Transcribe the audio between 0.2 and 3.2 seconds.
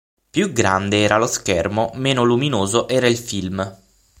Più grande era lo schermo, meno luminoso era il